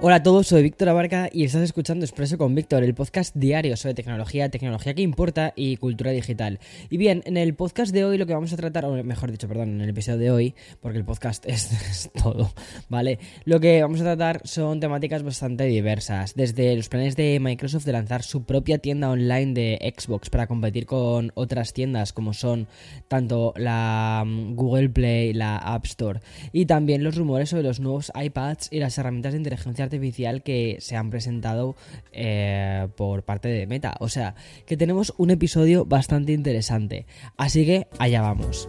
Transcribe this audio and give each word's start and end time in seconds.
Hola 0.00 0.14
a 0.16 0.22
todos, 0.22 0.46
soy 0.46 0.62
Víctor 0.62 0.90
Abarca 0.90 1.28
y 1.32 1.42
estás 1.42 1.62
escuchando 1.62 2.04
Expreso 2.04 2.38
con 2.38 2.54
Víctor, 2.54 2.84
el 2.84 2.94
podcast 2.94 3.34
diario 3.34 3.76
sobre 3.76 3.94
tecnología, 3.94 4.48
tecnología 4.48 4.94
que 4.94 5.02
importa 5.02 5.52
y 5.56 5.76
cultura 5.76 6.12
digital. 6.12 6.60
Y 6.88 6.98
bien, 6.98 7.24
en 7.26 7.36
el 7.36 7.52
podcast 7.54 7.92
de 7.92 8.04
hoy 8.04 8.16
lo 8.16 8.24
que 8.24 8.32
vamos 8.32 8.52
a 8.52 8.56
tratar, 8.56 8.84
o 8.84 9.02
mejor 9.02 9.32
dicho, 9.32 9.48
perdón, 9.48 9.70
en 9.70 9.80
el 9.80 9.88
episodio 9.88 10.18
de 10.18 10.30
hoy, 10.30 10.54
porque 10.80 10.98
el 10.98 11.04
podcast 11.04 11.44
es, 11.48 12.10
todo, 12.22 12.52
¿vale? 12.88 13.18
Lo 13.44 13.58
que 13.58 13.82
vamos 13.82 14.00
a 14.00 14.04
tratar 14.04 14.40
son 14.44 14.78
temáticas 14.78 15.24
bastante 15.24 15.64
diversas, 15.64 16.36
desde 16.36 16.76
los 16.76 16.88
planes 16.88 17.16
de 17.16 17.40
Microsoft 17.40 17.84
de 17.84 17.90
lanzar 17.90 18.22
su 18.22 18.44
propia 18.44 18.78
tienda 18.78 19.10
online 19.10 19.52
de 19.52 19.94
Xbox 19.98 20.30
para 20.30 20.46
competir 20.46 20.86
con 20.86 21.32
otras 21.34 21.72
tiendas 21.72 22.12
como 22.12 22.34
son 22.34 22.68
tanto 23.08 23.52
la 23.56 24.22
mm, 24.24 24.54
Google 24.54 24.90
Play, 24.90 25.32
la 25.32 25.56
App 25.56 25.86
Store, 25.86 26.20
y 26.52 26.66
también 26.66 27.02
los 27.02 27.16
rumores 27.16 27.48
sobre 27.48 27.64
los 27.64 27.80
nuevos 27.80 28.12
iPads 28.14 28.68
y 28.70 28.78
las 28.78 28.96
herramientas 28.96 29.32
de 29.32 29.38
inteligencia 29.38 29.87
artificial 29.88 30.42
que 30.42 30.76
se 30.80 30.96
han 30.96 31.10
presentado 31.10 31.76
eh, 32.12 32.88
por 32.96 33.22
parte 33.22 33.48
de 33.48 33.66
Meta. 33.66 33.96
O 34.00 34.08
sea, 34.08 34.34
que 34.66 34.76
tenemos 34.76 35.14
un 35.16 35.30
episodio 35.30 35.84
bastante 35.84 36.32
interesante. 36.32 37.06
Así 37.36 37.66
que 37.66 37.86
allá 37.98 38.22
vamos. 38.22 38.68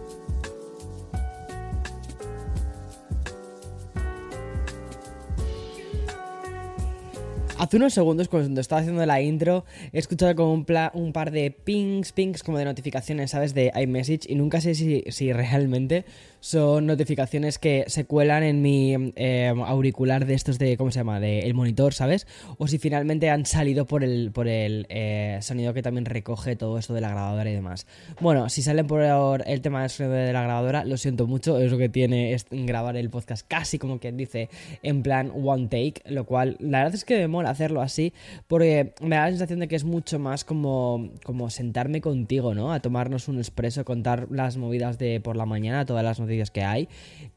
Hace 7.58 7.76
unos 7.76 7.92
segundos, 7.92 8.28
cuando 8.28 8.62
estaba 8.62 8.80
haciendo 8.80 9.04
la 9.04 9.20
intro, 9.20 9.66
he 9.92 9.98
escuchado 9.98 10.34
como 10.34 10.54
un, 10.54 11.12
par 11.12 11.30
de 11.30 11.50
pings, 11.50 12.12
pings, 12.12 12.42
como 12.42 12.56
de 12.56 12.64
notificaciones, 12.64 13.32
¿sabes? 13.32 13.52
De 13.52 13.70
iMessage. 13.78 14.30
Y 14.30 14.34
nunca 14.34 14.62
sé 14.62 14.74
si 14.74 15.32
realmente 15.34 16.06
son 16.40 16.86
notificaciones 16.86 17.58
que 17.58 17.84
se 17.86 18.06
cuelan 18.06 18.42
en 18.42 18.62
mi 18.62 19.12
eh, 19.16 19.52
auricular 19.66 20.26
de 20.26 20.34
estos 20.34 20.58
de, 20.58 20.76
¿cómo 20.76 20.90
se 20.90 21.00
llama? 21.00 21.20
De 21.20 21.40
el 21.40 21.54
monitor, 21.54 21.94
¿sabes? 21.94 22.26
O 22.58 22.66
si 22.66 22.78
finalmente 22.78 23.30
han 23.30 23.46
salido 23.46 23.86
por 23.86 24.02
el, 24.02 24.30
por 24.32 24.48
el 24.48 24.86
eh, 24.88 25.38
sonido 25.42 25.74
que 25.74 25.82
también 25.82 26.06
recoge 26.06 26.56
todo 26.56 26.78
esto 26.78 26.94
de 26.94 27.02
la 27.02 27.10
grabadora 27.10 27.50
y 27.50 27.54
demás. 27.54 27.86
Bueno, 28.20 28.48
si 28.48 28.62
salen 28.62 28.86
por 28.86 29.02
el 29.46 29.60
tema 29.60 29.82
del 29.82 29.90
sonido 29.90 30.14
de 30.14 30.32
la 30.32 30.42
grabadora, 30.42 30.84
lo 30.84 30.96
siento 30.96 31.26
mucho, 31.26 31.58
es 31.58 31.70
lo 31.70 31.78
que 31.78 31.88
tiene 31.88 32.36
grabar 32.50 32.96
el 32.96 33.10
podcast 33.10 33.46
casi 33.46 33.78
como 33.78 33.98
quien 33.98 34.16
dice 34.16 34.48
en 34.82 35.02
plan 35.02 35.32
one 35.34 35.66
take, 35.66 36.02
lo 36.06 36.24
cual 36.24 36.56
la 36.58 36.78
verdad 36.78 36.94
es 36.94 37.04
que 37.04 37.18
me 37.18 37.28
mola 37.28 37.50
hacerlo 37.50 37.82
así 37.82 38.12
porque 38.46 38.94
me 39.00 39.16
da 39.16 39.24
la 39.24 39.30
sensación 39.30 39.60
de 39.60 39.68
que 39.68 39.76
es 39.76 39.84
mucho 39.84 40.18
más 40.18 40.44
como, 40.44 41.10
como 41.24 41.50
sentarme 41.50 42.00
contigo, 42.00 42.54
¿no? 42.54 42.72
A 42.72 42.80
tomarnos 42.80 43.28
un 43.28 43.38
expreso, 43.38 43.84
contar 43.84 44.28
las 44.30 44.56
movidas 44.56 44.98
de 44.98 45.20
por 45.20 45.36
la 45.36 45.46
mañana, 45.46 45.84
todas 45.84 46.04
las 46.04 46.18
noticias 46.18 46.29
que 46.50 46.62
hay. 46.62 46.88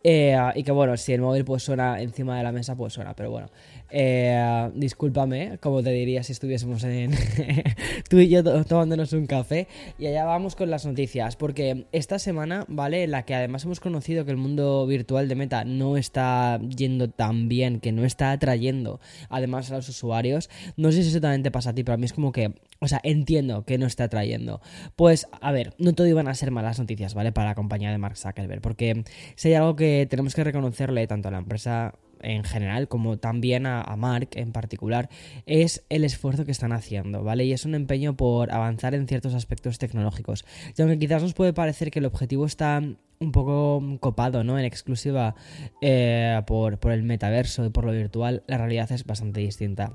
Eh, 0.04 0.38
y 0.56 0.64
que 0.64 0.72
bueno, 0.72 0.96
si 0.98 1.14
el 1.14 1.22
móvil 1.22 1.46
pues 1.46 1.64
suena 1.64 2.02
encima 2.02 2.38
de 2.38 2.44
la 2.44 2.52
mesa, 2.52 2.76
pues 2.76 2.94
suena. 2.94 3.16
Pero 3.16 3.32
bueno, 3.32 3.48
eh, 3.96 4.72
discúlpame, 4.74 5.60
como 5.62 5.84
te 5.84 5.92
diría 5.92 6.24
si 6.24 6.32
estuviésemos 6.32 6.84
en 6.84 7.12
tú 8.10 8.18
y 8.18 8.28
yo 8.28 8.44
tomándonos 8.66 9.14
un 9.14 9.28
café. 9.28 9.68
Y 10.00 10.08
allá 10.08 10.26
vamos 10.26 10.56
con 10.56 10.72
las 10.72 10.84
noticias. 10.88 11.36
Porque 11.36 11.86
esta 11.92 12.18
semana, 12.18 12.66
¿vale? 12.68 13.06
La 13.06 13.24
que 13.24 13.36
además 13.36 13.66
hemos 13.66 13.80
conocido 13.80 14.26
que 14.26 14.32
el 14.32 14.38
mundo 14.38 14.88
virtual 14.88 15.28
de 15.28 15.36
Meta 15.36 15.64
no 15.64 15.96
está 15.96 16.60
yendo 16.76 17.12
tan 17.12 17.48
bien, 17.48 17.80
que 17.80 17.92
no 17.92 18.04
está 18.04 18.32
atrayendo 18.32 19.00
además 19.30 19.70
a 19.70 19.76
los 19.76 19.88
usuarios. 19.88 20.50
No 20.76 20.92
sé 20.92 21.04
si 21.04 21.10
eso 21.10 21.22
también 21.22 21.44
te 21.44 21.52
pasa 21.52 21.70
a 21.70 21.74
ti, 21.76 21.84
pero 21.84 21.94
a 21.94 21.98
mí 21.98 22.06
es 22.06 22.14
como 22.14 22.32
que, 22.32 22.56
o 22.80 22.88
sea, 22.88 23.00
entiendo 23.04 23.64
que 23.64 23.78
no 23.78 23.86
está 23.86 24.06
atrayendo. 24.06 24.60
Pues, 24.96 25.28
a 25.40 25.52
ver, 25.52 25.76
no 25.78 25.94
todo 25.94 26.08
iban 26.08 26.28
a 26.28 26.34
ser 26.34 26.50
malas 26.50 26.80
noticias, 26.80 27.14
¿vale? 27.14 27.32
Para 27.32 27.50
la 27.50 27.56
compañía 27.56 27.92
de 27.92 28.00
Mark 28.00 28.18
Zuckerberg. 28.18 28.62
Porque 28.62 29.04
si 29.36 29.50
hay 29.50 29.54
algo 29.54 29.76
que 29.76 30.08
tenemos 30.10 30.34
que 30.34 30.44
reconocerle 30.44 31.06
tanto 31.06 31.28
a 31.28 31.32
la 31.32 31.38
empresa 31.38 31.94
en 32.24 32.44
general, 32.44 32.88
como 32.88 33.18
también 33.18 33.66
a, 33.66 33.84
Mark 33.98 34.30
en 34.34 34.52
particular, 34.52 35.10
es 35.46 35.84
el 35.90 36.04
esfuerzo 36.04 36.46
que 36.46 36.52
están 36.52 36.72
haciendo, 36.72 37.24
¿vale? 37.24 37.46
Y 37.46 37.54
es 37.54 37.66
un 37.66 37.76
empeño 37.76 38.16
por 38.16 38.52
avanzar 38.52 38.96
en 38.96 39.08
ciertos 39.08 39.34
aspectos 39.34 39.78
tecnológicos. 39.78 40.46
Y 40.78 40.82
aunque 40.82 41.00
quizás 41.00 41.22
nos 41.22 41.34
puede 41.34 41.54
parecer 41.54 41.92
que 41.92 42.00
el 42.00 42.06
objetivo 42.06 42.46
está 42.46 42.82
un 43.20 43.32
poco 43.32 43.82
copado, 44.00 44.44
¿no? 44.44 44.58
En 44.58 44.66
exclusiva 44.66 45.36
eh, 45.82 46.42
por, 46.48 46.80
por 46.80 46.92
el 46.92 47.04
metaverso 47.04 47.66
y 47.66 47.70
por 47.70 47.86
lo 47.86 47.92
virtual, 47.92 48.44
la 48.48 48.58
realidad 48.58 48.92
es 48.92 49.06
bastante 49.06 49.40
distinta. 49.40 49.94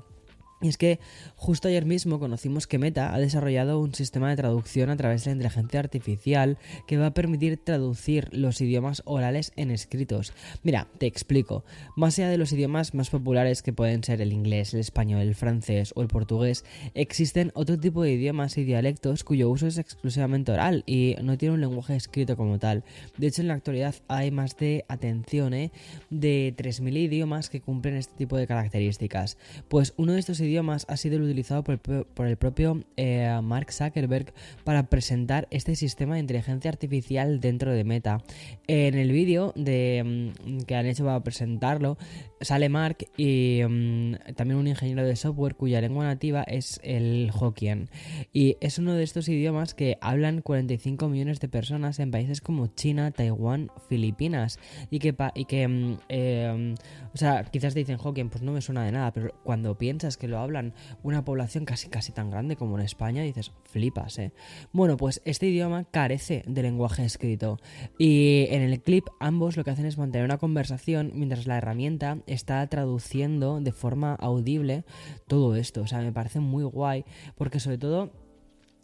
Y 0.61 0.67
es 0.67 0.77
que 0.77 0.99
justo 1.35 1.69
ayer 1.69 1.85
mismo 1.85 2.19
conocimos 2.19 2.67
que 2.67 2.79
Meta 2.79 3.13
ha 3.13 3.19
desarrollado 3.19 3.79
un 3.79 3.95
sistema 3.95 4.29
de 4.29 4.35
traducción 4.35 4.89
a 4.89 4.97
través 4.97 5.23
de 5.23 5.29
la 5.29 5.35
inteligencia 5.35 5.79
artificial 5.79 6.57
que 6.85 6.97
va 6.97 7.07
a 7.07 7.13
permitir 7.13 7.63
traducir 7.63 8.27
los 8.33 8.59
idiomas 8.59 9.01
orales 9.05 9.53
en 9.55 9.71
escritos. 9.71 10.33
Mira, 10.63 10.87
te 10.97 11.05
explico. 11.05 11.63
Más 11.95 12.19
allá 12.19 12.29
de 12.29 12.37
los 12.37 12.51
idiomas 12.51 12.93
más 12.93 13.09
populares 13.09 13.61
que 13.61 13.71
pueden 13.71 14.03
ser 14.03 14.21
el 14.21 14.33
inglés, 14.33 14.73
el 14.73 14.81
español, 14.81 15.21
el 15.21 15.33
francés 15.33 15.93
o 15.95 16.01
el 16.01 16.09
portugués, 16.09 16.65
existen 16.93 17.53
otro 17.55 17.79
tipo 17.79 18.03
de 18.03 18.11
idiomas 18.11 18.57
y 18.57 18.65
dialectos 18.65 19.23
cuyo 19.23 19.49
uso 19.49 19.65
es 19.65 19.77
exclusivamente 19.77 20.51
oral 20.51 20.83
y 20.85 21.15
no 21.23 21.37
tiene 21.37 21.55
un 21.55 21.61
lenguaje 21.61 21.95
escrito 21.95 22.35
como 22.35 22.59
tal. 22.59 22.83
De 23.17 23.27
hecho, 23.27 23.41
en 23.41 23.47
la 23.47 23.53
actualidad 23.53 23.95
hay 24.09 24.29
más 24.31 24.57
de, 24.57 24.83
atención, 24.89 25.53
¿eh? 25.53 25.71
de 26.09 26.53
3.000 26.57 26.97
idiomas 26.97 27.49
que 27.49 27.61
cumplen 27.61 27.95
este 27.95 28.17
tipo 28.17 28.35
de 28.35 28.45
características. 28.45 29.37
Pues 29.69 29.93
uno 29.95 30.11
de 30.13 30.19
estos 30.19 30.39
idiomas 30.41 30.48
idiomas 30.49 30.85
ha 30.89 30.97
sido 30.97 31.17
el 31.17 31.23
utilizado 31.23 31.63
por 31.63 32.27
el, 32.27 32.37
propio 32.37 32.83
eh, 32.97 33.39
Mark 33.43 33.71
Zuckerberg 33.71 34.33
para 34.63 34.89
presentar 34.89 35.47
este 35.51 35.75
sistema 35.75 36.15
de 36.15 36.21
inteligencia 36.21 36.69
artificial 36.69 37.39
dentro 37.39 37.71
de 37.71 37.83
Meta. 37.83 38.23
En 38.67 38.95
el 38.95 39.11
vídeo 39.11 39.53
de, 39.55 40.33
mm, 40.45 40.61
que 40.61 40.75
han 40.75 40.85
hecho 40.85 41.05
para 41.05 41.23
presentarlo 41.23 41.97
sale 42.41 42.69
Mark 42.69 43.07
y 43.17 43.61
mm, 43.67 44.33
también 44.35 44.59
un 44.59 44.67
ingeniero 44.67 45.05
de 45.05 45.15
software 45.15 45.55
cuya 45.55 45.81
lengua 45.81 46.05
nativa 46.05 46.43
es 46.43 46.79
el 46.83 47.31
Hokkien. 47.37 47.89
Y 48.33 48.57
es 48.61 48.79
uno 48.79 48.93
de 48.93 49.03
estos 49.03 49.27
idiomas 49.29 49.73
que 49.73 49.97
hablan 50.01 50.41
45 50.41 51.09
millones 51.09 51.39
de 51.39 51.49
personas 51.49 51.99
en 51.99 52.11
países 52.11 52.41
como 52.41 52.67
China, 52.67 53.11
Taiwán, 53.11 53.71
Filipinas. 53.89 54.59
Y 54.89 54.99
que, 54.99 55.15
y 55.35 55.45
que 55.45 55.67
mm, 55.67 55.97
eh, 56.09 56.75
o 57.13 57.17
sea, 57.17 57.43
quizás 57.43 57.73
dicen 57.73 57.97
Hokkien, 58.01 58.29
pues 58.29 58.43
no 58.43 58.51
me 58.51 58.61
suena 58.61 58.83
de 58.83 58.91
nada, 58.91 59.11
pero 59.11 59.33
cuando 59.43 59.77
piensas 59.77 60.17
que 60.17 60.27
lo 60.27 60.38
hablan 60.39 60.73
una 61.03 61.23
población 61.23 61.65
casi 61.65 61.89
casi 61.89 62.11
tan 62.11 62.29
grande 62.29 62.55
como 62.55 62.77
en 62.77 62.85
España, 62.85 63.23
dices, 63.23 63.51
flipas, 63.63 64.19
¿eh? 64.19 64.33
Bueno, 64.71 64.97
pues 64.97 65.21
este 65.25 65.47
idioma 65.47 65.85
carece 65.85 66.43
de 66.47 66.63
lenguaje 66.63 67.05
escrito 67.05 67.59
y 67.97 68.47
en 68.49 68.61
el 68.61 68.81
clip 68.81 69.07
ambos 69.19 69.57
lo 69.57 69.63
que 69.63 69.71
hacen 69.71 69.85
es 69.85 69.97
mantener 69.97 70.25
una 70.25 70.37
conversación 70.37 71.11
mientras 71.15 71.47
la 71.47 71.57
herramienta 71.57 72.19
está 72.27 72.65
traduciendo 72.67 73.59
de 73.61 73.71
forma 73.71 74.15
audible 74.15 74.83
todo 75.27 75.55
esto, 75.55 75.81
o 75.81 75.87
sea, 75.87 75.99
me 75.99 76.11
parece 76.11 76.39
muy 76.39 76.63
guay 76.63 77.05
porque 77.35 77.59
sobre 77.59 77.77
todo 77.77 78.11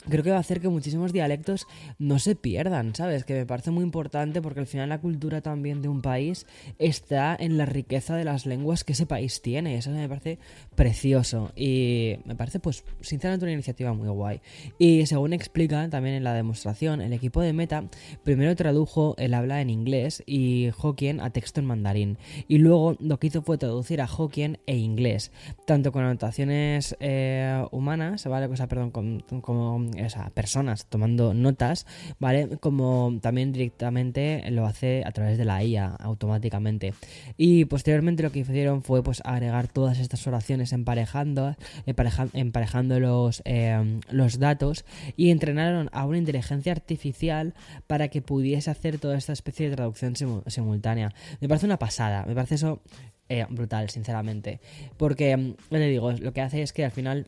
creo 0.09 0.23
que 0.23 0.31
va 0.31 0.37
a 0.37 0.41
hacer 0.41 0.61
que 0.61 0.69
muchísimos 0.69 1.13
dialectos 1.13 1.67
no 1.99 2.19
se 2.19 2.35
pierdan, 2.35 2.95
¿sabes? 2.95 3.25
Que 3.25 3.33
me 3.33 3.45
parece 3.45 3.71
muy 3.71 3.83
importante 3.83 4.41
porque 4.41 4.59
al 4.59 4.67
final 4.67 4.89
la 4.89 4.99
cultura 4.99 5.41
también 5.41 5.81
de 5.81 5.89
un 5.89 6.01
país 6.01 6.45
está 6.79 7.35
en 7.39 7.57
la 7.57 7.65
riqueza 7.65 8.15
de 8.15 8.23
las 8.23 8.45
lenguas 8.45 8.83
que 8.83 8.93
ese 8.93 9.05
país 9.05 9.41
tiene. 9.41 9.77
Eso 9.77 9.91
me 9.91 10.09
parece 10.09 10.39
precioso 10.75 11.51
y 11.55 12.17
me 12.25 12.35
parece, 12.35 12.59
pues, 12.59 12.83
sinceramente 13.01 13.45
una 13.45 13.53
iniciativa 13.53 13.93
muy 13.93 14.09
guay. 14.09 14.41
Y 14.77 15.05
según 15.05 15.33
explica 15.33 15.89
también 15.89 16.15
en 16.15 16.23
la 16.23 16.33
demostración, 16.33 17.01
el 17.01 17.13
equipo 17.13 17.41
de 17.41 17.53
Meta 17.53 17.83
primero 18.23 18.55
tradujo 18.55 19.15
el 19.17 19.33
habla 19.33 19.61
en 19.61 19.69
inglés 19.69 20.23
y 20.25 20.69
Hokkien 20.77 21.19
a 21.19 21.29
texto 21.29 21.59
en 21.59 21.65
mandarín. 21.65 22.17
Y 22.47 22.57
luego 22.57 22.95
lo 22.99 23.19
que 23.19 23.27
hizo 23.27 23.41
fue 23.41 23.57
traducir 23.57 24.01
a 24.01 24.07
Hokkien 24.07 24.59
e 24.65 24.77
inglés, 24.77 25.31
tanto 25.65 25.91
con 25.91 26.03
anotaciones 26.03 26.95
eh, 26.99 27.65
humanas, 27.71 28.25
¿vale? 28.25 28.47
O 28.47 28.55
sea, 28.55 28.67
perdón, 28.67 28.91
con, 28.91 29.19
como 29.41 29.85
o 30.03 30.09
sea, 30.09 30.29
personas 30.29 30.85
tomando 30.87 31.33
notas, 31.33 31.85
¿vale? 32.19 32.57
Como 32.59 33.17
también 33.21 33.51
directamente 33.51 34.43
lo 34.51 34.65
hace 34.65 35.03
a 35.05 35.11
través 35.11 35.37
de 35.37 35.45
la 35.45 35.63
IA 35.63 35.95
automáticamente. 35.99 36.93
Y 37.37 37.65
posteriormente 37.65 38.23
lo 38.23 38.31
que 38.31 38.39
hicieron 38.39 38.83
fue 38.83 39.03
pues 39.03 39.21
agregar 39.25 39.67
todas 39.67 39.99
estas 39.99 40.25
oraciones 40.27 40.73
emparejando, 40.73 41.55
emparejando 41.85 42.99
los, 42.99 43.41
em, 43.45 44.01
los 44.09 44.39
datos 44.39 44.85
y 45.15 45.31
entrenaron 45.31 45.89
a 45.91 46.05
una 46.05 46.17
inteligencia 46.17 46.71
artificial 46.71 47.53
para 47.87 48.07
que 48.07 48.21
pudiese 48.21 48.71
hacer 48.71 48.97
toda 48.99 49.17
esta 49.17 49.33
especie 49.33 49.69
de 49.69 49.75
traducción 49.75 50.15
simultánea. 50.47 51.13
Me 51.39 51.47
parece 51.47 51.65
una 51.65 51.79
pasada, 51.79 52.25
me 52.25 52.35
parece 52.35 52.55
eso 52.55 52.81
eh, 53.27 53.45
brutal, 53.49 53.89
sinceramente. 53.89 54.59
Porque, 54.97 55.55
le 55.69 55.87
digo, 55.87 56.11
lo 56.11 56.33
que 56.33 56.41
hace 56.41 56.61
es 56.61 56.73
que 56.73 56.85
al 56.85 56.91
final 56.91 57.27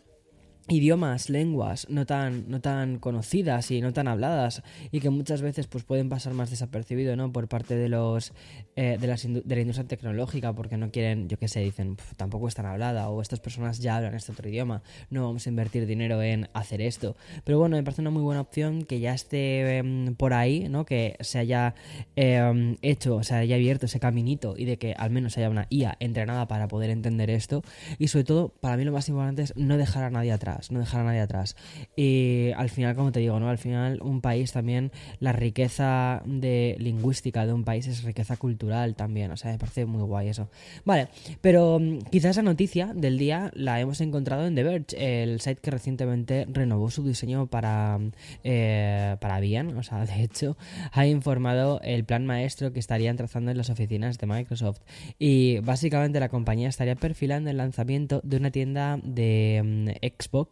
idiomas, 0.67 1.29
lenguas 1.29 1.87
no 1.89 2.05
tan, 2.05 2.49
no 2.49 2.59
tan 2.59 2.99
conocidas 2.99 3.71
y 3.71 3.81
no 3.81 3.93
tan 3.93 4.07
habladas 4.07 4.63
y 4.91 4.99
que 4.99 5.09
muchas 5.09 5.41
veces 5.41 5.67
pues 5.67 5.83
pueden 5.83 6.09
pasar 6.09 6.33
más 6.33 6.49
desapercibido 6.49 7.15
¿no? 7.15 7.31
por 7.31 7.47
parte 7.47 7.75
de 7.75 7.89
los 7.89 8.33
eh, 8.75 8.97
de, 8.99 9.07
de, 9.45 9.55
la 9.55 9.61
industria 9.61 9.87
tecnológica 9.87 10.53
porque 10.53 10.77
no 10.77 10.91
quieren, 10.91 11.29
yo 11.29 11.39
qué 11.39 11.47
sé, 11.47 11.61
dicen 11.61 11.97
tampoco 12.17 12.47
es 12.47 12.55
tan 12.55 12.65
hablada 12.65 13.09
o 13.09 13.21
estas 13.21 13.39
personas 13.39 13.79
ya 13.79 13.95
hablan 13.95 14.13
este 14.13 14.31
otro 14.31 14.49
idioma, 14.49 14.83
no 15.09 15.25
vamos 15.25 15.45
a 15.47 15.49
invertir 15.49 15.85
dinero 15.85 16.21
en 16.21 16.49
hacer 16.53 16.81
esto. 16.81 17.15
Pero 17.43 17.59
bueno, 17.59 17.77
me 17.77 17.83
parece 17.83 18.01
una 18.01 18.11
muy 18.11 18.21
buena 18.21 18.41
opción 18.41 18.83
que 18.83 18.99
ya 18.99 19.13
esté 19.13 19.77
em, 19.77 20.15
por 20.15 20.33
ahí, 20.33 20.67
¿no? 20.69 20.85
que 20.85 21.15
se 21.21 21.39
haya 21.39 21.75
em, 22.15 22.75
hecho, 22.81 23.23
se 23.23 23.35
haya 23.35 23.55
abierto 23.55 23.85
ese 23.85 23.99
caminito 23.99 24.55
y 24.57 24.65
de 24.65 24.77
que 24.77 24.93
al 24.93 25.11
menos 25.11 25.37
haya 25.37 25.49
una 25.49 25.67
IA 25.69 25.95
entrenada 25.99 26.47
para 26.47 26.67
poder 26.67 26.89
entender 26.89 27.29
esto 27.29 27.63
y 27.99 28.09
sobre 28.09 28.25
todo, 28.25 28.49
para 28.49 28.77
mí 28.77 28.83
lo 28.83 28.91
más 28.91 29.07
importante 29.07 29.43
es 29.43 29.55
no 29.55 29.77
dejar 29.77 30.03
a 30.03 30.09
nadie 30.09 30.31
atrás 30.31 30.56
no 30.69 30.79
dejar 30.79 31.01
a 31.01 31.03
nadie 31.05 31.21
atrás. 31.21 31.55
Y 31.95 32.51
al 32.55 32.69
final, 32.69 32.95
como 32.95 33.11
te 33.11 33.19
digo, 33.19 33.39
¿no? 33.39 33.49
Al 33.49 33.57
final 33.57 33.99
un 34.01 34.21
país 34.21 34.51
también, 34.51 34.91
la 35.19 35.31
riqueza 35.31 36.21
de 36.25 36.75
lingüística 36.79 37.45
de 37.45 37.53
un 37.53 37.63
país 37.63 37.87
es 37.87 38.03
riqueza 38.03 38.37
cultural 38.37 38.95
también, 38.95 39.31
o 39.31 39.37
sea, 39.37 39.51
me 39.51 39.57
parece 39.57 39.85
muy 39.85 40.01
guay 40.03 40.29
eso. 40.29 40.49
Vale, 40.85 41.07
pero 41.41 41.79
mm, 41.79 41.99
quizás 42.11 42.31
esa 42.31 42.43
noticia 42.43 42.91
del 42.93 43.17
día 43.17 43.51
la 43.53 43.79
hemos 43.79 44.01
encontrado 44.01 44.45
en 44.45 44.55
The 44.55 44.63
Verge, 44.63 45.23
el 45.23 45.41
site 45.41 45.61
que 45.61 45.71
recientemente 45.71 46.45
renovó 46.49 46.89
su 46.89 47.03
diseño 47.03 47.47
para, 47.47 47.99
eh, 48.43 49.17
para 49.19 49.39
bien, 49.39 49.75
o 49.77 49.83
sea, 49.83 50.05
de 50.05 50.23
hecho, 50.23 50.57
ha 50.91 51.05
informado 51.05 51.79
el 51.83 52.03
plan 52.05 52.25
maestro 52.25 52.73
que 52.73 52.79
estarían 52.79 53.17
trazando 53.17 53.51
en 53.51 53.57
las 53.57 53.69
oficinas 53.69 54.17
de 54.17 54.27
Microsoft. 54.27 54.81
Y 55.19 55.59
básicamente 55.59 56.19
la 56.19 56.29
compañía 56.29 56.69
estaría 56.69 56.95
perfilando 56.95 57.49
el 57.49 57.57
lanzamiento 57.57 58.21
de 58.23 58.37
una 58.37 58.51
tienda 58.51 58.99
de 59.03 59.61
mm, 59.63 60.07
Xbox 60.07 60.46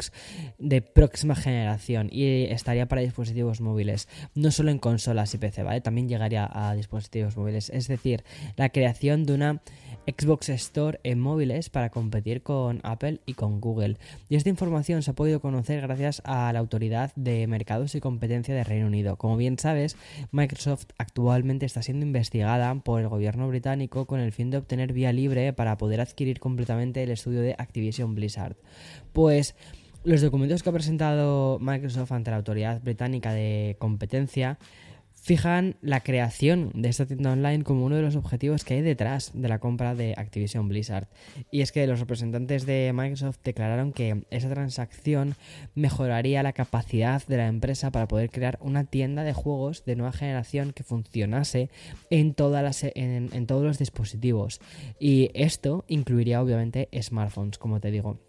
de 0.57 0.81
próxima 0.81 1.35
generación 1.35 2.09
y 2.11 2.43
estaría 2.45 2.87
para 2.87 3.01
dispositivos 3.01 3.61
móviles, 3.61 4.07
no 4.33 4.51
solo 4.51 4.71
en 4.71 4.79
consolas 4.79 5.33
y 5.33 5.37
PC, 5.37 5.63
¿vale? 5.63 5.81
También 5.81 6.09
llegaría 6.09 6.49
a 6.51 6.75
dispositivos 6.75 7.37
móviles, 7.37 7.69
es 7.69 7.87
decir, 7.87 8.23
la 8.55 8.69
creación 8.69 9.25
de 9.25 9.33
una 9.33 9.61
Xbox 10.07 10.49
Store 10.49 10.99
en 11.03 11.19
móviles 11.19 11.69
para 11.69 11.89
competir 11.89 12.43
con 12.43 12.79
Apple 12.83 13.21
y 13.25 13.33
con 13.33 13.59
Google. 13.59 13.97
Y 14.29 14.35
esta 14.35 14.49
información 14.49 15.01
se 15.01 15.11
ha 15.11 15.15
podido 15.15 15.39
conocer 15.39 15.81
gracias 15.81 16.21
a 16.25 16.51
la 16.53 16.59
Autoridad 16.59 17.11
de 17.15 17.47
Mercados 17.47 17.95
y 17.95 18.01
Competencia 18.01 18.53
de 18.53 18.63
Reino 18.63 18.87
Unido. 18.87 19.17
Como 19.17 19.37
bien 19.37 19.57
sabes, 19.57 19.97
Microsoft 20.31 20.85
actualmente 20.97 21.65
está 21.65 21.81
siendo 21.81 22.05
investigada 22.05 22.73
por 22.75 23.01
el 23.01 23.07
gobierno 23.07 23.47
británico 23.47 24.05
con 24.05 24.19
el 24.19 24.31
fin 24.31 24.51
de 24.51 24.57
obtener 24.57 24.93
vía 24.93 25.11
libre 25.11 25.53
para 25.53 25.77
poder 25.77 26.01
adquirir 26.01 26.39
completamente 26.39 27.01
el 27.01 27.11
estudio 27.11 27.41
de 27.41 27.55
Activision 27.57 28.15
Blizzard. 28.15 28.57
Pues 29.13 29.55
los 30.05 30.21
documentos 30.21 30.61
que 30.61 30.69
ha 30.69 30.73
presentado 30.73 31.57
Microsoft 31.59 32.11
ante 32.11 32.29
la 32.29 32.37
Autoridad 32.37 32.81
Británica 32.81 33.33
de 33.33 33.75
Competencia 33.79 34.59
fijan 35.15 35.77
la 35.81 36.01
creación 36.01 36.69
de 36.75 36.89
esta 36.89 37.07
tienda 37.07 37.31
online 37.31 37.63
como 37.63 37.83
uno 37.83 37.95
de 37.95 38.03
los 38.03 38.15
objetivos 38.15 38.63
que 38.63 38.75
hay 38.75 38.81
detrás 38.83 39.31
de 39.33 39.49
la 39.49 39.57
compra 39.57 39.95
de 39.95 40.13
Activision 40.15 40.67
Blizzard. 40.67 41.07
Y 41.49 41.61
es 41.61 41.71
que 41.71 41.87
los 41.87 41.99
representantes 41.99 42.67
de 42.67 42.91
Microsoft 42.93 43.39
declararon 43.43 43.91
que 43.91 44.23
esa 44.29 44.49
transacción 44.49 45.33
mejoraría 45.73 46.43
la 46.43 46.53
capacidad 46.53 47.25
de 47.25 47.37
la 47.37 47.47
empresa 47.47 47.89
para 47.89 48.07
poder 48.07 48.29
crear 48.29 48.59
una 48.61 48.83
tienda 48.83 49.23
de 49.23 49.33
juegos 49.33 49.83
de 49.85 49.95
nueva 49.95 50.11
generación 50.11 50.71
que 50.71 50.83
funcionase 50.83 51.71
en, 52.11 52.35
todas 52.35 52.63
las, 52.63 52.83
en, 52.83 53.29
en 53.33 53.47
todos 53.47 53.63
los 53.63 53.79
dispositivos. 53.79 54.61
Y 54.99 55.31
esto 55.33 55.85
incluiría 55.87 56.43
obviamente 56.43 56.87
smartphones, 57.01 57.57
como 57.57 57.79
te 57.79 57.89
digo. 57.89 58.19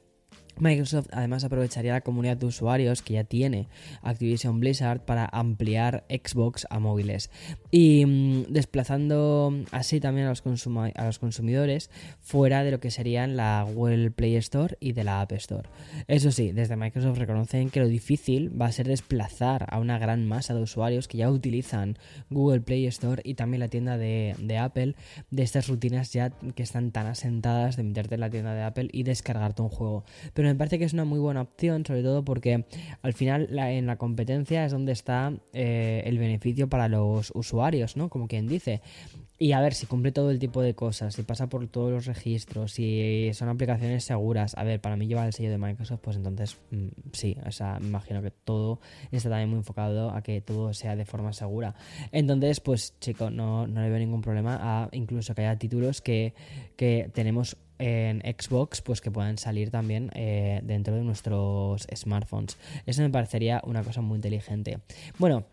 Microsoft 0.58 1.08
además 1.12 1.44
aprovecharía 1.44 1.93
la 1.93 2.00
comunidad 2.00 2.37
de 2.37 2.47
usuarios 2.47 3.03
que 3.03 3.14
ya 3.14 3.25
tiene 3.25 3.69
Activision 4.03 4.61
Blizzard 4.61 5.05
para 5.05 5.26
ampliar 5.26 6.05
Xbox 6.08 6.67
a 6.70 6.79
móviles 6.79 7.31
y 7.70 8.06
mm, 8.06 8.44
desplazando 8.49 9.53
así 9.70 10.00
también 10.00 10.26
a 10.26 10.31
los, 10.31 10.43
a 10.94 11.05
los, 11.05 11.19
consumidores 11.19 11.91
fuera 12.20 12.64
de 12.64 12.70
lo 12.70 12.81
que 12.81 12.91
serían 12.91 13.37
la 13.37 13.67
Google 13.69 14.11
Play 14.11 14.37
Store 14.37 14.76
y 14.81 14.93
de 14.93 15.05
la 15.05 15.20
App 15.20 15.32
Store. 15.32 15.69
Eso 16.08 16.31
sí, 16.31 16.53
desde 16.53 16.76
Microsoft 16.76 17.19
reconocen 17.19 17.70
que 17.70 17.81
lo 17.81 17.88
difícil 17.88 18.50
va 18.61 18.67
a 18.67 18.73
ser 18.73 18.88
desplazar 18.88 19.67
a 19.69 19.79
una 19.79 19.99
gran 19.99 20.26
masa 20.26 20.55
de 20.55 20.62
usuarios 20.62 21.09
que 21.09 21.19
ya 21.19 21.31
utilizan 21.31 21.99
Google 22.31 22.61
Play 22.61 22.87
Store 22.87 23.23
y 23.25 23.35
también 23.35 23.61
la 23.61 23.69
tienda 23.69 23.99
de, 23.99 24.35
de 24.38 24.59
Apple 24.59 24.94
de 25.31 25.43
estas 25.43 25.69
rutinas 25.69 26.12
ya 26.12 26.31
que 26.31 26.62
están 26.62 26.91
tan 26.93 27.06
asentadas 27.06 27.76
de 27.76 27.82
meterte 27.82 28.14
en 28.14 28.20
la 28.20 28.31
tienda 28.31 28.55
de 28.55 28.62
Apple 28.62 28.88
y 28.93 29.02
descargarte 29.02 29.62
un 29.62 29.69
juego. 29.69 30.05
Me 30.49 30.55
parece 30.55 30.79
que 30.79 30.85
es 30.85 30.93
una 30.93 31.05
muy 31.05 31.19
buena 31.19 31.43
opción, 31.43 31.85
sobre 31.85 32.03
todo 32.03 32.25
porque 32.25 32.65
al 33.03 33.13
final 33.13 33.49
en 33.59 33.87
la 33.87 33.97
competencia 33.97 34.65
es 34.65 34.73
donde 34.73 34.93
está 34.93 35.33
eh, 35.53 36.03
el 36.07 36.19
beneficio 36.19 36.69
para 36.69 36.89
los 36.89 37.33
usuarios, 37.35 37.97
¿no? 37.97 38.09
Como 38.09 38.29
quien 38.29 38.47
dice. 38.47 38.83
Y 39.39 39.53
a 39.53 39.61
ver, 39.61 39.75
si 39.75 39.85
cumple 39.87 40.13
todo 40.13 40.31
el 40.31 40.39
tipo 40.39 40.63
de 40.63 40.75
cosas, 40.75 41.15
si 41.15 41.23
pasa 41.23 41.49
por 41.49 41.67
todos 41.69 41.93
los 41.93 42.07
registros, 42.07 42.73
si 42.73 43.31
son 43.35 43.51
aplicaciones 43.51 44.05
seguras. 44.05 44.57
A 44.57 44.65
ver, 44.65 44.81
para 44.81 44.97
mí 44.97 45.07
lleva 45.07 45.27
el 45.27 45.35
sello 45.35 45.51
de 45.51 45.59
Microsoft, 45.59 46.01
pues 46.03 46.17
entonces 46.17 46.57
mm, 46.71 46.87
sí, 47.13 47.37
o 47.45 47.53
sea, 47.53 47.79
me 47.79 47.89
imagino 47.89 48.23
que 48.23 48.31
todo 48.31 48.81
está 49.13 49.29
también 49.29 49.51
muy 49.51 49.59
enfocado 49.59 50.11
a 50.11 50.23
que 50.23 50.41
todo 50.41 50.73
sea 50.73 50.97
de 50.97 51.05
forma 51.05 51.35
segura. 51.35 51.75
Entonces, 52.13 52.61
pues 52.61 52.99
chico, 52.99 53.31
no, 53.31 53.67
no 53.67 53.83
le 53.83 53.91
veo 53.91 53.99
ningún 53.99 54.23
problema 54.23 54.59
a 54.59 54.89
incluso 54.93 55.35
que 55.35 55.43
haya 55.43 55.59
títulos 55.59 56.01
que, 56.01 56.33
que 56.77 57.11
tenemos 57.13 57.59
en 57.78 58.20
Xbox, 58.20 58.81
pues 58.81 59.00
que 59.00 59.11
puedan 59.11 59.38
salir 59.38 59.70
también 59.70 60.11
eh, 60.14 60.61
dentro 60.64 60.94
de 60.94 61.02
nuestros 61.02 61.87
smartphones. 61.94 62.56
Eso 62.87 63.02
me 63.02 63.11
parecería 63.11 63.61
una 63.64 63.82
cosa 63.82 64.00
muy 64.00 64.17
inteligente. 64.17 64.78
Bueno, 65.19 65.44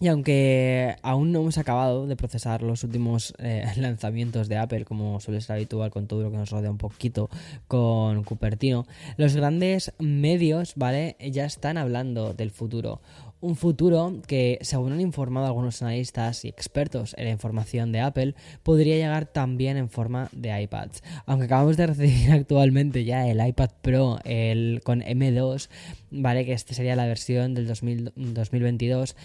y 0.00 0.08
aunque 0.08 0.96
aún 1.02 1.32
no 1.32 1.40
hemos 1.40 1.58
acabado 1.58 2.06
de 2.06 2.16
procesar 2.16 2.62
los 2.62 2.82
últimos 2.84 3.34
eh, 3.38 3.64
lanzamientos 3.76 4.48
de 4.48 4.56
Apple, 4.56 4.84
como 4.84 5.20
suele 5.20 5.40
ser 5.40 5.56
habitual 5.56 5.90
con 5.90 6.06
todo 6.06 6.22
lo 6.22 6.30
que 6.30 6.38
nos 6.38 6.50
rodea 6.50 6.70
un 6.70 6.78
poquito 6.78 7.30
con 7.68 8.24
Cupertino, 8.24 8.86
los 9.16 9.36
grandes 9.36 9.92
medios, 9.98 10.74
¿vale? 10.76 11.16
Ya 11.20 11.44
están 11.44 11.76
hablando 11.76 12.34
del 12.34 12.50
futuro. 12.50 13.00
Un 13.40 13.56
futuro 13.56 14.22
que, 14.28 14.58
según 14.60 14.92
han 14.92 15.00
informado 15.00 15.46
algunos 15.46 15.82
analistas 15.82 16.44
y 16.44 16.48
expertos 16.48 17.12
en 17.18 17.24
la 17.24 17.30
información 17.30 17.90
de 17.90 17.98
Apple, 17.98 18.36
podría 18.62 18.94
llegar 18.94 19.26
también 19.26 19.76
en 19.76 19.88
forma 19.88 20.28
de 20.30 20.62
iPads. 20.62 21.02
Aunque 21.26 21.46
acabamos 21.46 21.76
de 21.76 21.88
recibir 21.88 22.30
actualmente 22.30 23.04
ya 23.04 23.28
el 23.28 23.44
iPad 23.44 23.70
Pro 23.82 24.20
el, 24.24 24.80
con 24.84 25.00
M2, 25.00 25.68
¿vale? 26.12 26.46
Que 26.46 26.52
este 26.52 26.72
sería 26.72 26.94
la 26.94 27.06
versión 27.06 27.54
del 27.54 27.66
2022 27.66 29.16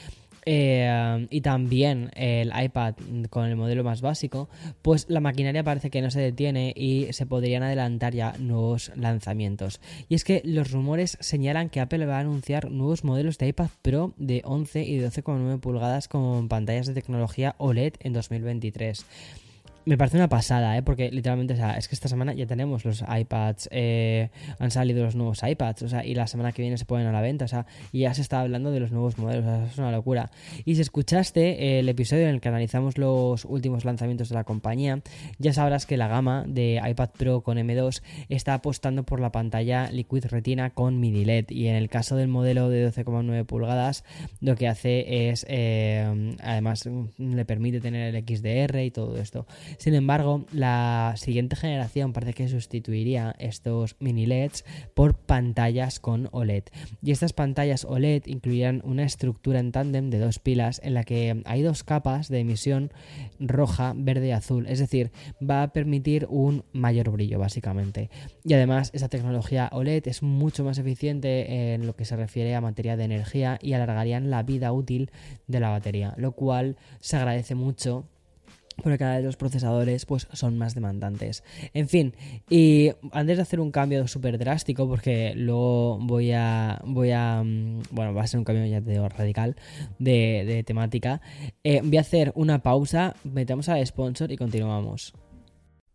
eh, 0.49 1.27
y 1.29 1.41
también 1.41 2.09
el 2.15 2.53
iPad 2.57 2.95
con 3.29 3.47
el 3.47 3.57
modelo 3.57 3.83
más 3.83 3.99
básico, 3.99 4.47
pues 4.81 5.05
la 5.09 5.19
maquinaria 5.19 5.61
parece 5.61 5.89
que 5.89 6.01
no 6.01 6.09
se 6.09 6.21
detiene 6.21 6.71
y 6.73 7.11
se 7.11 7.25
podrían 7.25 7.63
adelantar 7.63 8.13
ya 8.13 8.33
nuevos 8.39 8.93
lanzamientos. 8.95 9.81
Y 10.07 10.15
es 10.15 10.23
que 10.23 10.41
los 10.45 10.71
rumores 10.71 11.17
señalan 11.19 11.69
que 11.69 11.81
Apple 11.81 12.05
va 12.05 12.15
a 12.15 12.21
anunciar 12.21 12.71
nuevos 12.71 13.03
modelos 13.03 13.37
de 13.37 13.49
iPad 13.49 13.67
Pro 13.81 14.13
de 14.15 14.41
11 14.45 14.83
y 14.83 14.99
12,9 14.99 15.59
pulgadas 15.59 16.07
con 16.07 16.47
pantallas 16.47 16.87
de 16.87 16.93
tecnología 16.93 17.55
OLED 17.57 17.95
en 17.99 18.13
2023 18.13 19.05
me 19.87 19.97
parece 19.97 20.17
una 20.17 20.27
pasada, 20.27 20.77
¿eh? 20.77 20.83
Porque 20.83 21.09
literalmente, 21.11 21.53
o 21.53 21.57
sea, 21.57 21.77
es 21.77 21.87
que 21.87 21.95
esta 21.95 22.09
semana 22.09 22.33
ya 22.33 22.45
tenemos 22.45 22.83
los 22.83 23.05
iPads, 23.07 23.69
eh, 23.71 24.29
han 24.59 24.69
salido 24.69 25.05
los 25.05 25.15
nuevos 25.15 25.41
iPads, 25.41 25.83
o 25.83 25.87
sea, 25.87 26.05
y 26.05 26.13
la 26.13 26.27
semana 26.27 26.51
que 26.51 26.61
viene 26.61 26.77
se 26.77 26.83
ponen 26.83 27.07
a 27.07 27.13
la 27.13 27.21
venta, 27.21 27.45
o 27.45 27.47
sea, 27.47 27.65
y 27.93 27.99
ya 27.99 28.13
se 28.13 28.21
está 28.21 28.41
hablando 28.41 28.71
de 28.71 28.81
los 28.81 28.91
nuevos 28.91 29.17
modelos, 29.17 29.45
o 29.45 29.47
sea, 29.47 29.65
es 29.65 29.77
una 29.77 29.91
locura. 29.93 30.29
Y 30.65 30.75
si 30.75 30.81
escuchaste 30.81 31.79
el 31.79 31.87
episodio 31.87 32.23
en 32.23 32.35
el 32.35 32.41
que 32.41 32.49
analizamos 32.49 32.97
los 32.97 33.45
últimos 33.45 33.85
lanzamientos 33.85 34.27
de 34.27 34.35
la 34.35 34.43
compañía, 34.43 34.99
ya 35.39 35.53
sabrás 35.53 35.85
que 35.85 35.95
la 35.95 36.09
gama 36.09 36.43
de 36.45 36.81
iPad 36.85 37.09
Pro 37.17 37.41
con 37.41 37.57
M2 37.57 38.01
está 38.27 38.55
apostando 38.55 39.03
por 39.03 39.21
la 39.21 39.31
pantalla 39.31 39.89
Liquid 39.89 40.25
Retina 40.25 40.69
con 40.71 40.99
mini 40.99 41.23
LED, 41.23 41.45
y 41.49 41.67
en 41.67 41.75
el 41.75 41.87
caso 41.87 42.17
del 42.17 42.27
modelo 42.27 42.67
de 42.67 42.91
12,9 42.91 43.45
pulgadas, 43.45 44.03
lo 44.41 44.55
que 44.55 44.67
hace 44.67 45.29
es, 45.29 45.45
eh, 45.47 46.35
además, 46.43 46.89
le 47.17 47.45
permite 47.45 47.79
tener 47.79 48.13
el 48.13 48.25
XDR 48.25 48.83
y 48.83 48.91
todo 48.91 49.17
esto. 49.17 49.47
Sin 49.77 49.93
embargo, 49.93 50.45
la 50.51 51.13
siguiente 51.17 51.55
generación 51.55 52.13
parece 52.13 52.33
que 52.33 52.47
sustituiría 52.47 53.35
estos 53.39 53.95
mini 53.99 54.25
LEDs 54.25 54.65
por 54.93 55.15
pantallas 55.15 55.99
con 55.99 56.29
OLED. 56.31 56.63
Y 57.03 57.11
estas 57.11 57.33
pantallas 57.33 57.85
OLED 57.85 58.23
incluirán 58.25 58.81
una 58.83 59.03
estructura 59.03 59.59
en 59.59 59.71
tándem 59.71 60.09
de 60.09 60.19
dos 60.19 60.39
pilas 60.39 60.81
en 60.83 60.93
la 60.93 61.03
que 61.03 61.41
hay 61.45 61.61
dos 61.61 61.83
capas 61.83 62.27
de 62.27 62.39
emisión 62.39 62.91
roja, 63.39 63.93
verde 63.95 64.27
y 64.27 64.31
azul. 64.31 64.65
Es 64.67 64.79
decir, 64.79 65.11
va 65.47 65.63
a 65.63 65.73
permitir 65.73 66.25
un 66.29 66.63
mayor 66.73 67.11
brillo, 67.11 67.39
básicamente. 67.39 68.09
Y 68.43 68.53
además, 68.53 68.89
esta 68.93 69.09
tecnología 69.09 69.69
OLED 69.71 70.07
es 70.07 70.23
mucho 70.23 70.63
más 70.63 70.77
eficiente 70.79 71.73
en 71.73 71.85
lo 71.85 71.95
que 71.95 72.05
se 72.05 72.15
refiere 72.15 72.55
a 72.55 72.61
materia 72.61 72.97
de 72.97 73.03
energía 73.03 73.59
y 73.61 73.73
alargarían 73.73 74.29
la 74.29 74.43
vida 74.43 74.71
útil 74.71 75.11
de 75.47 75.59
la 75.59 75.69
batería, 75.69 76.13
lo 76.17 76.31
cual 76.31 76.77
se 76.99 77.17
agradece 77.17 77.55
mucho 77.55 78.05
porque 78.81 78.97
cada 78.97 79.15
vez 79.15 79.25
los 79.25 79.37
procesadores 79.37 80.05
pues 80.05 80.27
son 80.33 80.57
más 80.57 80.75
demandantes. 80.75 81.43
En 81.73 81.87
fin, 81.89 82.13
y 82.49 82.91
antes 83.11 83.37
de 83.37 83.43
hacer 83.43 83.59
un 83.59 83.71
cambio 83.71 84.07
súper 84.07 84.37
drástico, 84.37 84.87
porque 84.87 85.33
luego 85.35 85.97
voy 85.99 86.31
a, 86.31 86.81
voy 86.85 87.11
a, 87.11 87.41
mm, 87.43 87.83
bueno, 87.91 88.13
va 88.13 88.23
a 88.23 88.27
ser 88.27 88.39
un 88.39 88.43
cambio 88.43 88.65
ya 88.65 88.81
te 88.81 88.91
digo, 88.91 89.07
radical 89.09 89.55
de, 89.99 90.43
de 90.45 90.63
temática, 90.63 91.21
eh, 91.63 91.81
voy 91.83 91.97
a 91.97 92.01
hacer 92.01 92.31
una 92.35 92.59
pausa, 92.59 93.15
metemos 93.23 93.69
al 93.69 93.85
sponsor 93.85 94.31
y 94.31 94.37
continuamos. 94.37 95.13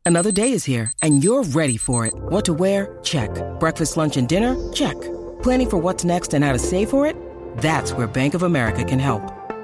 Another 0.05 0.33
day 0.33 0.53
is 0.53 0.65
here 0.65 0.93
and 1.01 1.23
you're 1.23 1.45
ready 1.55 1.77
for 1.77 2.07
it. 2.07 2.15
What 2.31 2.45
to 2.47 2.55
wear? 2.55 2.99
Check. 3.03 3.31
Breakfast, 3.61 3.97
lunch 3.97 4.17
and 4.17 4.29
dinner? 4.29 4.57
Check. 4.73 4.97
Planning 5.43 5.71
for 5.71 5.79
what's 5.79 6.05
next 6.05 6.35
and 6.35 6.45
how 6.45 6.53
to 6.53 6.59
save 6.59 6.91
for 6.91 7.07
it? 7.07 7.17
That's 7.59 7.93
where 7.93 8.07
Bank 8.07 8.35
of 8.35 8.43
America 8.43 8.85
can 8.85 8.99
help. 8.99 9.42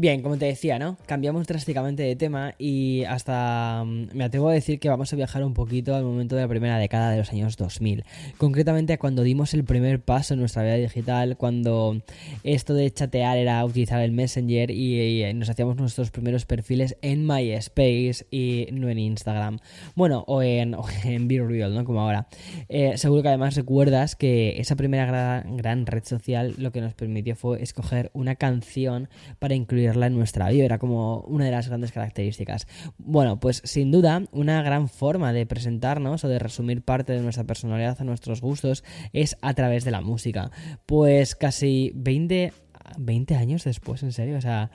Bien, 0.00 0.22
como 0.22 0.38
te 0.38 0.46
decía, 0.46 0.78
¿no? 0.78 0.96
Cambiamos 1.06 1.48
drásticamente 1.48 2.04
de 2.04 2.14
tema 2.14 2.54
y 2.56 3.02
hasta 3.08 3.82
mm, 3.84 4.10
me 4.16 4.22
atrevo 4.22 4.48
a 4.48 4.52
decir 4.52 4.78
que 4.78 4.88
vamos 4.88 5.12
a 5.12 5.16
viajar 5.16 5.42
un 5.42 5.54
poquito 5.54 5.96
al 5.96 6.04
momento 6.04 6.36
de 6.36 6.42
la 6.42 6.46
primera 6.46 6.78
década 6.78 7.10
de 7.10 7.16
los 7.16 7.32
años 7.32 7.56
2000. 7.56 8.04
Concretamente 8.36 8.92
a 8.92 8.98
cuando 8.98 9.24
dimos 9.24 9.54
el 9.54 9.64
primer 9.64 10.00
paso 10.00 10.34
en 10.34 10.40
nuestra 10.40 10.62
vida 10.62 10.76
digital, 10.76 11.36
cuando 11.36 12.00
esto 12.44 12.74
de 12.74 12.88
chatear 12.92 13.38
era 13.38 13.64
utilizar 13.64 14.00
el 14.00 14.12
Messenger 14.12 14.70
y, 14.70 15.34
nos 15.34 15.50
hacíamos 15.50 15.74
nuestros 15.74 16.12
primeros 16.12 16.46
perfiles 16.46 16.96
en 17.02 17.26
MySpace 17.26 18.24
y 18.30 18.68
no 18.70 18.88
en 18.88 19.00
Instagram. 19.00 19.58
Bueno, 19.96 20.22
o 20.28 20.44
en, 20.44 20.74
o 20.76 20.84
en 21.02 21.26
Be 21.26 21.42
Real, 21.42 21.74
¿no? 21.74 21.84
Como 21.84 22.02
ahora. 22.02 22.28
Eh, 22.68 22.96
seguro 22.98 23.22
que 23.22 23.28
además 23.30 23.56
recuerdas 23.56 24.14
que 24.14 24.60
esa 24.60 24.76
primera 24.76 25.42
gran 25.44 25.86
red 25.86 26.04
social 26.04 26.54
lo 26.56 26.70
que 26.70 26.82
nos 26.82 26.94
permitió 26.94 27.34
fue 27.34 27.60
escoger 27.64 28.12
una 28.14 28.36
canción 28.36 29.08
para 29.40 29.56
incluir 29.56 29.87
en 29.94 30.16
nuestra 30.16 30.48
vida, 30.48 30.64
era 30.64 30.78
como 30.78 31.20
una 31.20 31.44
de 31.44 31.50
las 31.50 31.68
grandes 31.68 31.92
características. 31.92 32.66
Bueno, 32.98 33.40
pues 33.40 33.62
sin 33.64 33.90
duda, 33.90 34.22
una 34.32 34.62
gran 34.62 34.88
forma 34.88 35.32
de 35.32 35.46
presentarnos 35.46 36.24
o 36.24 36.28
de 36.28 36.38
resumir 36.38 36.82
parte 36.82 37.12
de 37.12 37.20
nuestra 37.20 37.44
personalidad 37.44 38.00
a 38.00 38.04
nuestros 38.04 38.40
gustos 38.40 38.84
es 39.12 39.36
a 39.42 39.54
través 39.54 39.84
de 39.84 39.90
la 39.90 40.00
música. 40.00 40.50
Pues 40.86 41.34
casi 41.34 41.92
20, 41.94 42.52
20 42.98 43.34
años 43.36 43.64
después, 43.64 44.02
en 44.02 44.12
serio, 44.12 44.38
o 44.38 44.40
sea, 44.40 44.70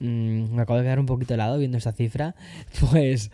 Mm, 0.00 0.54
me 0.54 0.62
acabo 0.62 0.78
de 0.78 0.84
quedar 0.84 0.98
un 0.98 1.04
poquito 1.06 1.34
helado 1.34 1.58
viendo 1.58 1.76
esa 1.76 1.92
cifra, 1.92 2.34
pues 2.90 3.30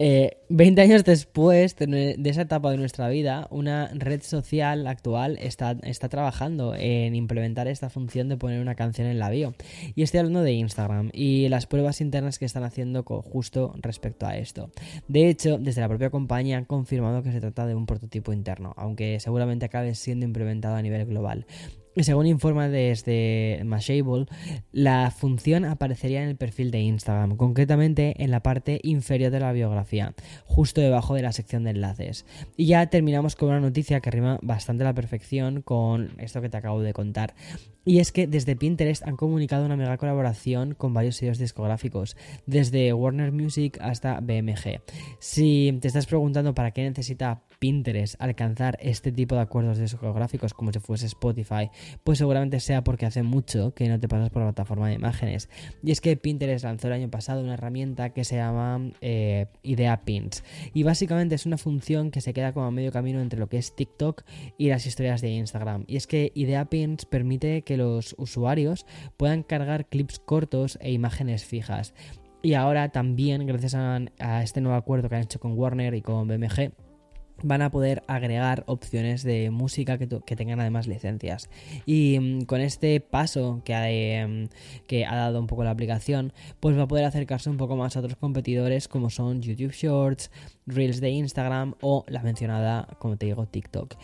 20 0.00 0.80
eh, 0.80 0.82
años 0.82 1.04
después 1.04 1.76
de, 1.76 2.16
esa 2.24 2.42
etapa 2.42 2.70
de 2.70 2.78
nuestra 2.78 3.10
vida, 3.10 3.46
una 3.50 3.90
red 3.92 4.22
social 4.22 4.86
actual 4.86 5.36
está, 5.38 5.76
está 5.82 6.08
trabajando 6.08 6.74
en 6.74 7.14
implementar 7.14 7.68
esta 7.68 7.90
función 7.90 8.30
de 8.30 8.38
poner 8.38 8.62
una 8.62 8.74
canción 8.74 9.06
en 9.08 9.18
la 9.18 9.28
bio. 9.28 9.54
Y 9.94 10.02
estoy 10.02 10.20
hablando 10.20 10.42
de 10.42 10.52
Instagram 10.52 11.10
y 11.12 11.50
las 11.50 11.66
pruebas 11.66 12.00
internas 12.00 12.38
que 12.38 12.46
están 12.46 12.64
haciendo 12.64 13.02
justo 13.02 13.74
respecto 13.82 14.26
a 14.26 14.38
esto. 14.38 14.70
De 15.06 15.28
hecho, 15.28 15.58
desde 15.58 15.82
la 15.82 15.88
propia 15.88 16.08
compañía 16.08 16.56
han 16.56 16.64
confirmado 16.64 17.22
que 17.22 17.32
se 17.32 17.40
trata 17.40 17.66
de 17.66 17.74
un 17.74 17.84
prototipo 17.84 18.32
interno, 18.32 18.72
aunque 18.78 19.20
seguramente 19.20 19.66
acabe 19.66 19.94
siendo 19.94 20.24
implementado 20.24 20.76
a 20.76 20.82
nivel 20.82 21.04
global. 21.04 21.44
Según 21.96 22.26
informa 22.26 22.68
desde 22.68 23.60
Mashable, 23.64 24.26
la 24.70 25.10
función 25.10 25.64
aparecería 25.64 26.22
en 26.22 26.28
el 26.28 26.36
perfil 26.36 26.70
de 26.70 26.78
Instagram, 26.80 27.36
concretamente 27.36 28.14
en 28.22 28.30
la 28.30 28.44
parte 28.44 28.78
inferior 28.84 29.32
de 29.32 29.40
la 29.40 29.52
biografía, 29.52 29.89
justo 30.44 30.80
debajo 30.80 31.14
de 31.14 31.22
la 31.22 31.32
sección 31.32 31.64
de 31.64 31.70
enlaces. 31.70 32.26
Y 32.56 32.66
ya 32.66 32.86
terminamos 32.86 33.36
con 33.36 33.48
una 33.50 33.60
noticia 33.60 34.00
que 34.00 34.10
rima 34.10 34.38
bastante 34.42 34.84
a 34.84 34.88
la 34.88 34.94
perfección 34.94 35.62
con 35.62 36.12
esto 36.18 36.40
que 36.40 36.48
te 36.48 36.56
acabo 36.56 36.80
de 36.80 36.92
contar. 36.92 37.34
Y 37.84 37.98
es 37.98 38.12
que 38.12 38.26
desde 38.26 38.56
Pinterest 38.56 39.06
han 39.06 39.16
comunicado 39.16 39.64
una 39.64 39.76
mega 39.76 39.96
colaboración 39.96 40.74
con 40.74 40.92
varios 40.92 41.16
sellos 41.16 41.38
discográficos, 41.38 42.16
desde 42.46 42.92
Warner 42.92 43.32
Music 43.32 43.78
hasta 43.80 44.20
BMG. 44.20 44.80
Si 45.18 45.78
te 45.80 45.88
estás 45.88 46.06
preguntando 46.06 46.54
para 46.54 46.72
qué 46.72 46.82
necesita 46.82 47.42
Pinterest 47.58 48.16
alcanzar 48.18 48.78
este 48.80 49.12
tipo 49.12 49.34
de 49.34 49.42
acuerdos 49.42 49.78
discográficos 49.78 50.54
como 50.54 50.72
si 50.72 50.80
fuese 50.80 51.06
Spotify, 51.06 51.70
pues 52.02 52.18
seguramente 52.18 52.58
sea 52.58 52.82
porque 52.82 53.06
hace 53.06 53.22
mucho 53.22 53.74
que 53.74 53.88
no 53.88 54.00
te 54.00 54.08
pasas 54.08 54.30
por 54.30 54.42
la 54.42 54.48
plataforma 54.48 54.88
de 54.88 54.94
imágenes. 54.94 55.48
Y 55.82 55.90
es 55.90 56.00
que 56.00 56.16
Pinterest 56.16 56.64
lanzó 56.64 56.88
el 56.88 56.94
año 56.94 57.10
pasado 57.10 57.42
una 57.42 57.54
herramienta 57.54 58.10
que 58.10 58.24
se 58.24 58.36
llama 58.36 58.92
eh, 59.00 59.46
Idea 59.80 60.04
Pins. 60.04 60.44
Y 60.74 60.82
básicamente 60.82 61.34
es 61.34 61.46
una 61.46 61.56
función 61.56 62.10
que 62.10 62.20
se 62.20 62.34
queda 62.34 62.52
como 62.52 62.66
a 62.66 62.70
medio 62.70 62.92
camino 62.92 63.20
entre 63.20 63.40
lo 63.40 63.48
que 63.48 63.56
es 63.56 63.74
TikTok 63.74 64.22
y 64.58 64.68
las 64.68 64.84
historias 64.84 65.22
de 65.22 65.30
Instagram. 65.30 65.84
Y 65.86 65.96
es 65.96 66.06
que 66.06 66.32
Idea 66.34 66.66
Pins 66.66 67.06
permite 67.06 67.62
que 67.62 67.78
los 67.78 68.14
usuarios 68.18 68.84
puedan 69.16 69.42
cargar 69.42 69.86
clips 69.86 70.18
cortos 70.18 70.78
e 70.82 70.92
imágenes 70.92 71.44
fijas. 71.44 71.94
Y 72.42 72.54
ahora 72.54 72.90
también, 72.90 73.46
gracias 73.46 73.74
a, 73.74 74.00
a 74.18 74.42
este 74.42 74.60
nuevo 74.60 74.76
acuerdo 74.76 75.08
que 75.08 75.16
han 75.16 75.22
hecho 75.22 75.40
con 75.40 75.58
Warner 75.58 75.94
y 75.94 76.02
con 76.02 76.28
BMG, 76.28 76.72
van 77.42 77.62
a 77.62 77.70
poder 77.70 78.02
agregar 78.06 78.64
opciones 78.66 79.22
de 79.22 79.50
música 79.50 79.98
que, 79.98 80.36
tengan 80.36 80.60
además 80.60 80.86
licencias. 80.86 81.48
Y 81.86 82.18
mm, 82.20 82.42
con 82.42 82.60
este 82.60 83.00
paso 83.00 83.62
em, 83.66 84.48
que 84.86 85.06
ha 85.06 85.16
dado 85.16 85.40
un 85.40 85.46
poco 85.46 85.64
la 85.64 85.70
aplicación, 85.70 86.32
pues 86.60 86.76
va 86.76 86.82
a 86.82 86.88
poder 86.88 87.04
acercarse 87.04 87.50
un 87.50 87.56
poco 87.56 87.76
más 87.76 87.96
a 87.96 88.00
otros 88.00 88.16
competidores 88.16 88.88
como 88.88 89.10
son 89.10 89.42
YouTube 89.42 89.72
Shorts, 89.72 90.30
Reels 90.66 91.00
de 91.00 91.10
Instagram 91.10 91.74
o 91.80 92.04
la 92.08 92.22
mencionada, 92.22 92.88
como 92.98 93.16
te 93.16 93.26
digo, 93.26 93.46
TikTok. 93.46 93.96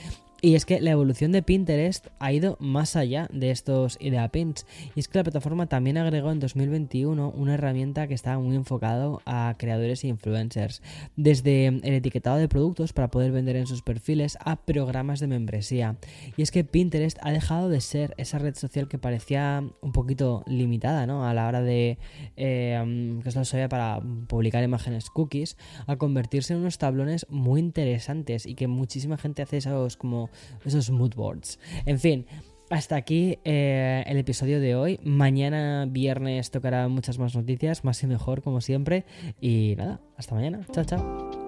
Y 0.43 0.55
es 0.55 0.67
que 0.67 0.81
la 0.81 0.91
evolución 0.91 1.33
de 1.33 1.43
Pinterest 1.43 2.09
ha 2.19 2.33
ido 2.33 2.57
más 2.61 2.95
allá 2.95 3.29
de 3.33 3.51
estos 3.51 3.97
idea 4.01 4.29
pins. 4.29 4.67
Y 4.95 5.01
es 5.01 5.09
que 5.09 5.19
la 5.19 5.25
plataforma 5.25 5.67
también 5.67 5.97
agregó 5.97 6.31
en 6.31 6.41
2021 6.41 7.31
una 7.31 7.55
herramienta 7.55 8.07
que 8.07 8.15
estaba 8.15 8.39
muy 8.39 8.55
enfocado 8.55 9.23
a 9.25 9.55
creadores 9.59 10.05
e 10.05 10.09
influencers. 10.09 10.83
Desde 11.17 11.67
el 11.67 11.95
etiquetado 11.95 12.37
de 12.37 12.49
productos 12.49 12.93
para 12.93 13.09
poder 13.09 13.33
vender 13.33 13.57
en 13.57 13.67
sus 13.67 13.83
perfiles 13.83 14.37
a 14.45 14.57
programas 14.57 15.21
de 15.21 15.27
membresía. 15.27 15.97
Y 16.37 16.43
es 16.43 16.51
que 16.51 16.65
Pinterest 16.65 17.19
ha 17.23 17.33
dejado 17.33 17.69
de 17.69 17.81
ser 17.81 18.15
esa 18.19 18.39
red 18.39 18.55
social 18.55 18.89
que 18.89 18.99
parecía 18.99 19.65
un 19.81 19.93
poquito 19.93 20.45
limitada 20.47 21.07
¿no? 21.07 21.27
a 21.27 21.33
la 21.33 21.49
hora 21.49 21.63
de 21.63 21.99
eh, 22.37 23.21
que 23.25 23.31
se 23.31 23.69
para 23.69 24.01
publicar 24.29 24.63
imágenes 24.63 25.11
cookies 25.11 25.57
a 25.87 25.97
convertirse 25.97 26.53
en 26.53 26.61
unos 26.61 26.79
tablones 26.79 27.27
muy 27.31 27.61
interesantes 27.61 28.47
y 28.47 28.55
que 28.55 28.67
muchísima 28.67 29.17
gente 29.17 29.43
hace 29.43 29.59
esos 29.59 29.97
esos 30.65 30.91
mood 30.91 31.15
boards. 31.15 31.59
En 31.85 31.99
fin, 31.99 32.27
hasta 32.71 32.97
aquí 32.97 33.39
eh, 33.45 34.05
el 34.07 34.19
episodio 34.19 34.61
de 34.61 34.75
hoy. 34.75 35.01
Mañana 35.05 35.87
viernes 35.89 36.51
tocará 36.51 36.89
muchas 36.89 37.19
más 37.19 37.35
noticias, 37.35 37.85
más 37.85 38.03
y 38.03 38.07
mejor 38.07 38.43
como 38.43 38.61
siempre. 38.61 39.05
Y 39.41 39.75
nada, 39.77 40.01
hasta 40.17 40.35
mañana. 40.35 40.61
Chao, 40.73 40.85
chao. 40.85 41.46